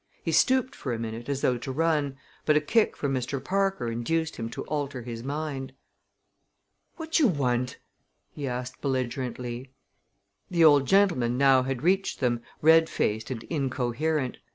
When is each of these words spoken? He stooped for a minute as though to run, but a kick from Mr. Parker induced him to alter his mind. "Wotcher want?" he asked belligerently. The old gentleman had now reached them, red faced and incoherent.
He 0.23 0.31
stooped 0.31 0.73
for 0.73 0.91
a 0.91 0.97
minute 0.97 1.29
as 1.29 1.41
though 1.41 1.59
to 1.59 1.71
run, 1.71 2.17
but 2.47 2.57
a 2.57 2.59
kick 2.59 2.97
from 2.97 3.13
Mr. 3.13 3.39
Parker 3.43 3.87
induced 3.91 4.37
him 4.37 4.49
to 4.49 4.63
alter 4.63 5.03
his 5.03 5.23
mind. 5.23 5.73
"Wotcher 6.97 7.27
want?" 7.27 7.77
he 8.31 8.47
asked 8.47 8.81
belligerently. 8.81 9.69
The 10.49 10.63
old 10.65 10.87
gentleman 10.87 11.33
had 11.33 11.37
now 11.37 11.61
reached 11.61 12.19
them, 12.19 12.41
red 12.63 12.89
faced 12.89 13.29
and 13.29 13.43
incoherent. 13.43 14.39